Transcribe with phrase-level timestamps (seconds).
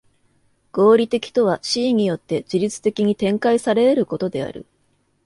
[0.71, 4.65] 合理的とは思惟によって自律的に展開され得ることである。